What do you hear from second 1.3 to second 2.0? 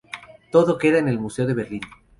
de Berlín.